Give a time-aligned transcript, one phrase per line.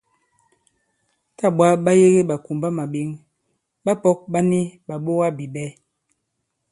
[1.37, 3.09] Tâ ɓwǎ ɓa yege ɓàkùmbamàɓěŋ,
[3.85, 5.67] ɓapɔ̄k ɓa ni ɓàɓogabìɓɛ̌.